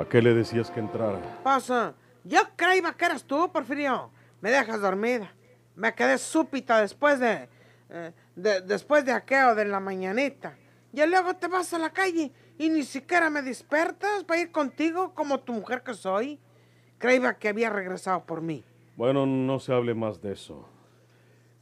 ¿Para 0.00 0.08
qué 0.08 0.22
le 0.22 0.32
decías 0.32 0.70
que 0.70 0.80
entrara? 0.80 1.20
Pasa. 1.44 1.92
Yo 2.24 2.38
creía 2.56 2.90
que 2.94 3.04
eras 3.04 3.22
tú, 3.22 3.52
Porfirio. 3.52 4.10
Me 4.40 4.50
dejas 4.50 4.80
dormida. 4.80 5.30
Me 5.76 5.94
quedé 5.94 6.16
súpita 6.16 6.80
después 6.80 7.20
de, 7.20 7.50
eh, 7.90 8.10
de- 8.34 8.62
después 8.62 9.04
de 9.04 9.12
aquello 9.12 9.54
de 9.54 9.66
la 9.66 9.78
mañanita. 9.78 10.56
Y 10.94 11.04
luego 11.04 11.34
te 11.36 11.48
vas 11.48 11.74
a 11.74 11.78
la 11.78 11.90
calle 11.90 12.32
y 12.56 12.70
ni 12.70 12.82
siquiera 12.82 13.28
me 13.28 13.42
despertas 13.42 14.24
para 14.24 14.40
ir 14.40 14.50
contigo 14.50 15.12
como 15.12 15.38
tu 15.40 15.52
mujer 15.52 15.82
que 15.82 15.92
soy. 15.92 16.40
Creía 16.96 17.34
que 17.34 17.48
había 17.50 17.68
regresado 17.68 18.24
por 18.24 18.40
mí. 18.40 18.64
Bueno, 18.96 19.26
no 19.26 19.58
se 19.60 19.74
hable 19.74 19.92
más 19.92 20.22
de 20.22 20.32
eso. 20.32 20.66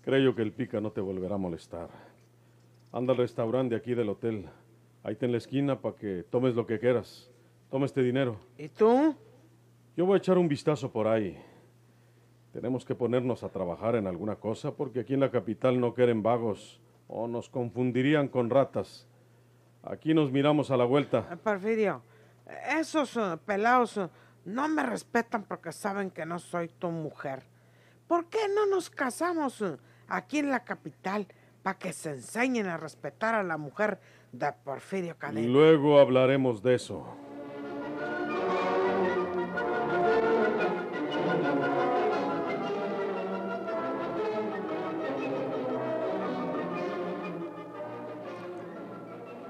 Creo 0.05 0.37
que 0.37 0.43
el 0.43 0.53
pica 0.53 0.81
no 0.81 0.93
te 0.93 1.01
volverá 1.01 1.35
a 1.35 1.39
molestar. 1.39 1.89
Anda 2.93 3.15
al 3.15 3.19
restaurante 3.19 3.75
de 3.75 3.81
aquí 3.81 3.95
del 3.97 4.09
hotel. 4.11 4.49
Ahí 5.03 5.15
está 5.15 5.27
en 5.27 5.33
la 5.33 5.39
esquina 5.39 5.81
para 5.81 5.97
que 5.97 6.23
tomes 6.31 6.55
lo 6.55 6.65
que 6.69 6.79
quieras. 6.79 7.33
Toma 7.71 7.87
este 7.87 8.03
dinero. 8.03 8.37
¿Y 8.57 8.69
tú? 8.69 9.15
Yo 9.97 10.07
voy 10.07 10.15
a 10.15 10.19
echar 10.19 10.39
un 10.39 10.49
vistazo 10.49 10.91
por 10.91 11.07
ahí. 11.07 11.37
Tenemos 12.53 12.85
que 12.85 12.95
ponernos 12.95 13.43
a 13.43 13.51
trabajar 13.51 13.95
en 13.95 14.07
alguna 14.07 14.37
cosa 14.37 14.73
porque 14.73 15.01
aquí 15.01 15.15
en 15.15 15.21
la 15.21 15.31
capital 15.31 15.79
no 15.79 15.93
quieren 15.93 16.23
vagos 16.23 16.81
o 17.09 17.29
nos 17.29 17.49
confundirían 17.51 18.29
con 18.29 18.49
ratas. 18.49 19.07
Aquí 19.83 20.15
nos 20.15 20.33
miramos 20.33 20.71
a 20.71 20.77
la 20.77 20.85
vuelta. 20.85 21.29
Eh, 21.31 21.37
Porfirio, 21.37 22.03
esos 22.71 23.17
eh, 23.17 23.37
pelados 23.45 23.99
eh, 23.99 24.09
no 24.47 24.67
me 24.69 24.83
respetan 24.83 25.45
porque 25.45 25.73
saben 25.73 26.11
que 26.11 26.25
no 26.25 26.39
soy 26.39 26.69
tu 26.69 26.91
mujer. 26.91 27.43
¿Por 28.07 28.27
qué 28.27 28.49
no 28.55 28.67
nos 28.67 28.89
casamos 28.89 29.63
aquí 30.07 30.39
en 30.39 30.51
la 30.51 30.65
capital 30.65 31.27
para 31.63 31.79
que 31.79 31.93
se 31.93 32.11
enseñen 32.11 32.67
a 32.67 32.79
respetar 32.79 33.35
a 33.35 33.43
la 33.43 33.59
mujer 33.59 34.01
de 34.33 34.51
Porfirio 34.65 35.19
Cadena? 35.19 35.47
Luego 35.47 35.99
hablaremos 35.99 36.63
de 36.63 36.77
eso. 36.77 37.07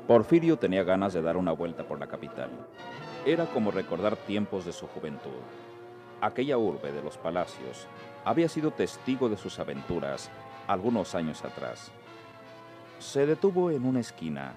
Porfirio 0.09 0.59
tenía 0.59 0.85
ganas 0.85 1.13
de 1.13 1.21
dar 1.21 1.37
una 1.37 1.53
vuelta 1.53 1.87
por 1.87 2.01
la 2.01 2.07
capital. 2.07 2.49
Era 3.27 3.45
como 3.45 3.71
recordar 3.71 4.17
tiempos 4.17 4.65
de 4.65 4.73
su 4.73 4.87
juventud. 4.87 5.43
Aquella 6.23 6.57
urbe 6.57 6.93
de 6.93 7.03
los 7.03 7.19
palacios 7.19 7.87
había 8.25 8.49
sido 8.49 8.71
testigo 8.71 9.29
de 9.29 9.37
sus 9.37 9.59
aventuras 9.59 10.31
algunos 10.67 11.15
años 11.15 11.45
atrás. 11.45 11.93
Se 12.99 13.27
detuvo 13.27 13.71
en 13.71 13.85
una 13.85 14.01
esquina, 14.01 14.55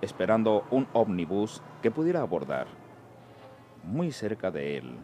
esperando 0.00 0.64
un 0.72 0.88
ómnibus 0.92 1.62
que 1.80 1.92
pudiera 1.92 2.20
abordar. 2.20 2.66
Muy 3.84 4.10
cerca 4.10 4.50
de 4.50 4.78
él 4.78 4.96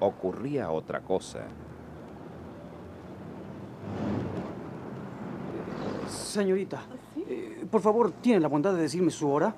ocurría 0.00 0.70
otra 0.70 1.02
cosa. 1.02 1.40
Señorita, 6.08 6.80
eh, 7.28 7.45
por 7.70 7.80
favor, 7.80 8.12
¿tiene 8.20 8.40
la 8.40 8.48
bondad 8.48 8.72
de 8.74 8.82
decirme 8.82 9.10
su 9.10 9.28
hora? 9.30 9.54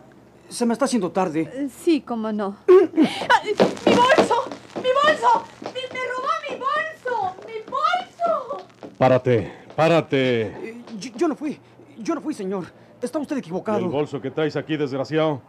Se 0.49 0.65
me 0.67 0.73
está 0.73 0.87
haciendo 0.87 1.11
tarde. 1.11 1.51
Eh, 1.53 1.69
Sí, 1.85 2.01
cómo 2.01 2.33
no. 2.33 2.57
¡Ay, 2.69 3.55
¡Mi 3.87 3.95
bolso! 3.95 4.35
¡Mi 4.77 4.89
bolso! 5.05 5.45
¡Me, 5.63 5.71
me 5.71 6.01
robó 6.09 6.29
mi 6.49 6.57
bolso! 6.57 7.35
¡Mi 7.47 7.71
bolso! 7.71 8.67
Párate, 8.97 9.53
párate. 9.77 10.41
Eh, 10.43 10.83
yo, 10.99 11.11
yo 11.17 11.29
no 11.29 11.37
fui, 11.37 11.59
yo 11.99 12.15
no 12.15 12.21
fui, 12.21 12.35
señor. 12.35 12.65
Está 13.01 13.19
usted 13.19 13.37
¿Y 13.37 13.41
equivocado. 13.41 13.79
el 13.79 13.85
bolso 13.89 14.21
que 14.21 14.31
traes 14.31 14.57
aquí, 14.57 14.77
desgraciado? 14.77 15.41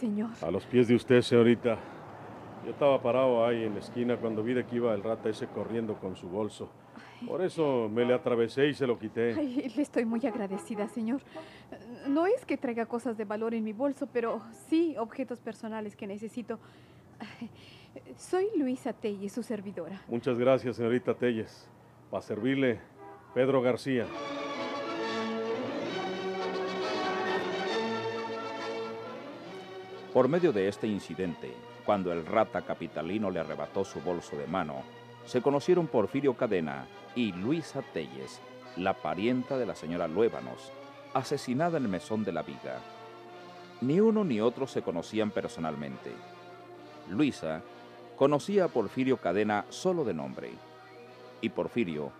Señor. 0.00 0.30
A 0.42 0.50
los 0.50 0.64
pies 0.64 0.88
de 0.88 0.94
usted, 0.94 1.20
señorita. 1.20 1.78
Yo 2.64 2.72
estaba 2.72 3.00
parado 3.02 3.44
ahí 3.46 3.64
en 3.64 3.74
la 3.74 3.80
esquina 3.80 4.16
cuando 4.16 4.42
vi 4.42 4.54
de 4.54 4.64
que 4.64 4.76
iba 4.76 4.94
el 4.94 5.02
rata 5.02 5.28
ese 5.28 5.46
corriendo 5.46 5.94
con 5.94 6.16
su 6.16 6.28
bolso. 6.28 6.70
Por 7.26 7.42
eso 7.42 7.88
me 7.92 8.04
le 8.04 8.14
atravesé 8.14 8.68
y 8.68 8.74
se 8.74 8.86
lo 8.86 8.98
quité. 8.98 9.34
Ay, 9.38 9.72
le 9.74 9.82
estoy 9.82 10.04
muy 10.04 10.24
agradecida, 10.26 10.88
señor. 10.88 11.20
No 12.08 12.26
es 12.26 12.46
que 12.46 12.56
traiga 12.56 12.86
cosas 12.86 13.16
de 13.18 13.24
valor 13.24 13.54
en 13.54 13.62
mi 13.62 13.72
bolso, 13.72 14.06
pero 14.10 14.40
sí 14.68 14.94
objetos 14.98 15.40
personales 15.40 15.96
que 15.96 16.06
necesito. 16.06 16.58
Soy 18.16 18.46
Luisa 18.56 18.92
Telle, 18.94 19.28
su 19.28 19.42
servidora. 19.42 20.00
Muchas 20.08 20.38
gracias, 20.38 20.76
señorita 20.76 21.14
Telles. 21.14 21.68
Para 22.10 22.22
servirle, 22.22 22.80
Pedro 23.34 23.60
García. 23.60 24.06
Por 30.12 30.26
medio 30.26 30.52
de 30.52 30.66
este 30.66 30.88
incidente, 30.88 31.54
cuando 31.86 32.12
el 32.12 32.26
rata 32.26 32.62
capitalino 32.62 33.30
le 33.30 33.38
arrebató 33.38 33.84
su 33.84 34.00
bolso 34.00 34.36
de 34.36 34.48
mano, 34.48 34.82
se 35.24 35.40
conocieron 35.40 35.86
Porfirio 35.86 36.34
Cadena 36.34 36.88
y 37.14 37.30
Luisa 37.32 37.82
Telles, 37.92 38.40
la 38.76 38.94
parienta 38.94 39.56
de 39.56 39.66
la 39.66 39.76
señora 39.76 40.08
Luébanos, 40.08 40.72
asesinada 41.14 41.78
en 41.78 41.84
el 41.84 41.90
mesón 41.90 42.24
de 42.24 42.32
la 42.32 42.42
viga. 42.42 42.80
Ni 43.82 44.00
uno 44.00 44.24
ni 44.24 44.40
otro 44.40 44.66
se 44.66 44.82
conocían 44.82 45.30
personalmente. 45.30 46.10
Luisa 47.08 47.62
conocía 48.16 48.64
a 48.64 48.68
Porfirio 48.68 49.18
Cadena 49.18 49.64
solo 49.68 50.04
de 50.04 50.14
nombre, 50.14 50.50
y 51.40 51.50
Porfirio 51.50 52.10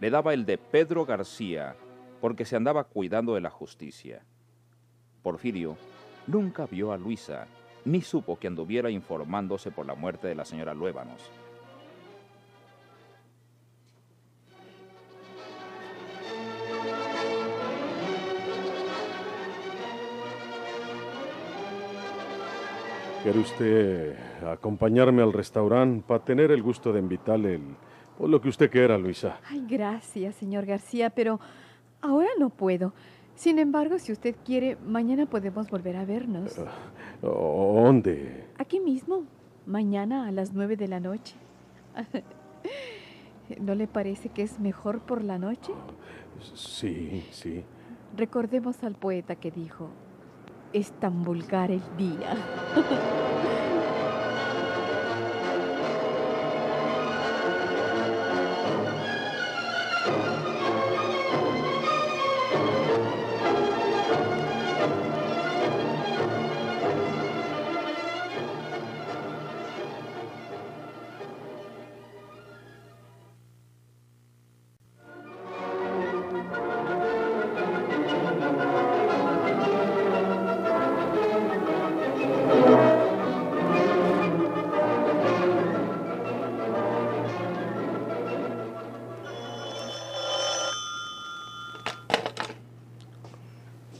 le 0.00 0.10
daba 0.10 0.34
el 0.34 0.46
de 0.46 0.58
Pedro 0.58 1.06
García 1.06 1.76
porque 2.20 2.44
se 2.44 2.56
andaba 2.56 2.82
cuidando 2.82 3.34
de 3.34 3.40
la 3.40 3.50
justicia. 3.50 4.24
Porfirio 5.22 5.76
nunca 6.26 6.66
vio 6.66 6.92
a 6.92 6.96
Luisa, 6.96 7.46
ni 7.84 8.02
supo 8.02 8.38
que 8.38 8.48
anduviera 8.48 8.90
informándose 8.90 9.70
por 9.70 9.86
la 9.86 9.94
muerte 9.94 10.28
de 10.28 10.34
la 10.34 10.44
señora 10.44 10.74
Luébanos. 10.74 11.30
¿Quiere 23.22 23.40
usted 23.40 24.16
acompañarme 24.46 25.20
al 25.20 25.32
restaurante 25.32 26.04
para 26.06 26.24
tener 26.24 26.52
el 26.52 26.62
gusto 26.62 26.92
de 26.92 27.00
invitarle 27.00 27.54
el, 27.56 27.76
pues, 28.16 28.30
lo 28.30 28.40
que 28.40 28.48
usted 28.48 28.70
quiera, 28.70 28.96
Luisa? 28.96 29.40
Ay, 29.50 29.64
gracias, 29.68 30.36
señor 30.36 30.64
García, 30.64 31.10
pero 31.10 31.40
ahora 32.00 32.28
no 32.38 32.50
puedo. 32.50 32.92
Sin 33.36 33.58
embargo, 33.58 33.98
si 33.98 34.12
usted 34.12 34.34
quiere, 34.44 34.76
mañana 34.86 35.26
podemos 35.26 35.70
volver 35.70 35.96
a 35.96 36.06
vernos. 36.06 36.58
¿Dónde? 37.20 38.46
Aquí 38.58 38.80
mismo, 38.80 39.24
mañana 39.66 40.26
a 40.26 40.32
las 40.32 40.54
nueve 40.54 40.76
de 40.76 40.88
la 40.88 41.00
noche. 41.00 41.36
¿No 43.60 43.74
le 43.74 43.86
parece 43.86 44.30
que 44.30 44.42
es 44.42 44.58
mejor 44.58 45.00
por 45.00 45.22
la 45.22 45.38
noche? 45.38 45.72
Sí, 46.54 47.26
sí. 47.30 47.62
Recordemos 48.16 48.82
al 48.82 48.94
poeta 48.94 49.36
que 49.36 49.50
dijo, 49.50 49.90
es 50.72 50.92
tan 50.92 51.22
vulgar 51.22 51.70
el 51.70 51.82
día. 51.98 52.36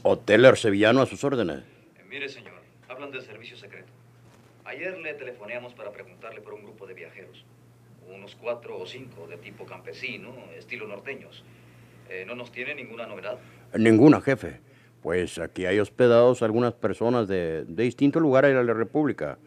Hotel 0.09 0.55
Sevillano 0.55 1.01
a 1.01 1.05
sus 1.05 1.21
órdenes. 1.25 1.57
Eh, 1.57 2.03
Mire, 2.09 2.29
señor, 2.29 2.53
hablan 2.87 3.11
del 3.11 3.23
servicio 3.23 3.57
secreto. 3.57 3.91
Ayer 4.63 4.97
le 4.97 5.13
telefoneamos 5.15 5.73
para 5.73 5.91
preguntarle 5.91 6.39
por 6.39 6.53
un 6.53 6.63
grupo 6.63 6.87
de 6.87 6.93
viajeros. 6.93 7.45
Unos 8.07 8.35
cuatro 8.35 8.77
o 8.77 8.85
cinco 8.85 9.27
de 9.27 9.35
tipo 9.35 9.65
campesino, 9.65 10.33
estilo 10.57 10.87
norteños. 10.87 11.43
Eh, 12.09 12.23
¿No 12.25 12.35
nos 12.35 12.53
tiene 12.53 12.73
ninguna 12.73 13.05
novedad? 13.05 13.37
Ninguna, 13.77 14.21
jefe. 14.21 14.61
Pues 15.01 15.39
aquí 15.39 15.65
hay 15.65 15.77
hospedados 15.79 16.41
algunas 16.41 16.73
personas 16.73 17.27
de, 17.27 17.65
de 17.65 17.83
distintos 17.83 18.21
lugares 18.21 18.55
de 18.55 18.63
la 18.63 18.73
República, 18.73 19.37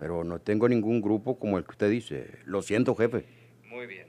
pero 0.00 0.24
no 0.24 0.40
tengo 0.40 0.68
ningún 0.68 1.00
grupo 1.00 1.38
como 1.38 1.58
el 1.58 1.64
que 1.64 1.70
usted 1.70 1.90
dice. 1.90 2.40
Lo 2.44 2.60
siento, 2.62 2.96
jefe. 2.96 3.24
Muy 3.66 3.86
bien. 3.86 4.08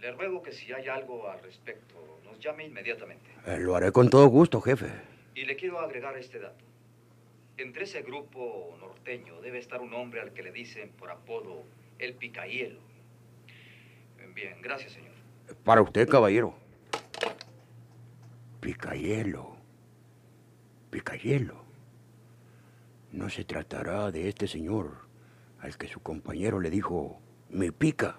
Le 0.00 0.10
ruego 0.10 0.42
que 0.42 0.50
si 0.50 0.72
hay 0.72 0.88
algo 0.88 1.30
al 1.30 1.40
respecto, 1.44 1.94
nos 2.24 2.40
llame 2.40 2.64
inmediatamente. 2.66 3.30
Eh, 3.46 3.58
lo 3.60 3.76
haré 3.76 3.92
con 3.92 4.10
todo 4.10 4.26
gusto, 4.26 4.60
jefe. 4.60 4.86
Y 5.38 5.44
le 5.44 5.54
quiero 5.54 5.78
agregar 5.78 6.16
este 6.18 6.40
dato. 6.40 6.64
Entre 7.58 7.84
ese 7.84 8.02
grupo 8.02 8.76
norteño 8.80 9.40
debe 9.40 9.60
estar 9.60 9.80
un 9.80 9.94
hombre 9.94 10.20
al 10.20 10.32
que 10.32 10.42
le 10.42 10.50
dicen 10.50 10.90
por 10.90 11.12
apodo 11.12 11.62
el 12.00 12.14
Picayelo. 12.14 12.80
Bien, 14.34 14.60
gracias, 14.60 14.94
señor. 14.94 15.12
Para 15.62 15.80
usted, 15.80 16.08
caballero. 16.08 16.58
Picayelo. 18.60 19.56
Picayelo. 20.90 21.62
No 23.12 23.30
se 23.30 23.44
tratará 23.44 24.10
de 24.10 24.28
este 24.28 24.48
señor 24.48 25.06
al 25.60 25.78
que 25.78 25.86
su 25.86 26.00
compañero 26.00 26.58
le 26.58 26.68
dijo, 26.68 27.20
me 27.48 27.70
pica. 27.70 28.18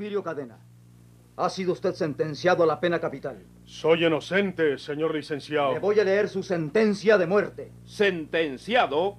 Porfirio 0.00 0.22
Cadena, 0.22 0.58
ha 1.36 1.50
sido 1.50 1.74
usted 1.74 1.92
sentenciado 1.92 2.62
a 2.62 2.66
la 2.66 2.80
pena 2.80 2.98
capital. 2.98 3.44
Soy 3.66 4.06
inocente, 4.06 4.78
señor 4.78 5.14
licenciado. 5.14 5.74
Le 5.74 5.78
voy 5.78 6.00
a 6.00 6.04
leer 6.04 6.30
su 6.30 6.42
sentencia 6.42 7.18
de 7.18 7.26
muerte. 7.26 7.70
Sentenciado 7.84 9.18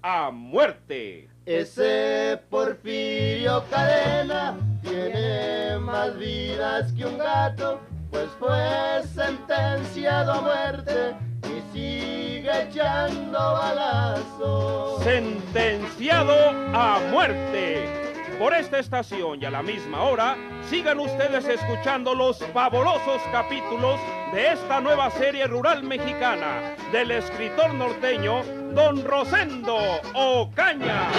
a 0.00 0.30
muerte. 0.30 1.28
Ese 1.44 2.40
Porfirio 2.48 3.64
Cadena 3.68 4.56
tiene 4.80 5.78
más 5.78 6.18
vidas 6.18 6.90
que 6.94 7.04
un 7.04 7.18
gato, 7.18 7.80
pues 8.10 8.30
fue 8.38 9.02
sentenciado 9.14 10.32
a 10.32 10.40
muerte 10.40 11.16
y 11.42 11.76
sigue 11.76 12.62
echando 12.70 13.38
balazos. 13.38 15.04
Sentenciado 15.04 16.48
a 16.72 16.98
muerte. 17.12 18.03
Por 18.38 18.52
esta 18.52 18.78
estación 18.80 19.40
y 19.40 19.44
a 19.44 19.50
la 19.50 19.62
misma 19.62 20.02
hora, 20.02 20.36
sigan 20.68 20.98
ustedes 20.98 21.46
escuchando 21.46 22.14
los 22.14 22.38
fabulosos 22.52 23.22
capítulos 23.30 24.00
de 24.32 24.52
esta 24.52 24.80
nueva 24.80 25.10
serie 25.10 25.46
rural 25.46 25.84
mexicana 25.84 26.74
del 26.90 27.12
escritor 27.12 27.72
norteño 27.74 28.42
Don 28.74 29.04
Rosendo 29.04 29.76
Ocaña. 30.14 31.10